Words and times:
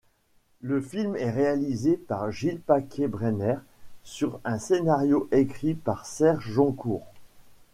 Le 0.61 0.81
film 0.81 1.15
est 1.15 1.29
réalisé 1.29 1.95
par 1.95 2.31
Gilles 2.31 2.59
Paquet-Brenner 2.61 3.57
sur 4.03 4.39
un 4.45 4.57
scénario 4.57 5.29
écrit 5.31 5.75
par 5.75 6.07
Serge 6.07 6.49
Joncour. 6.49 7.03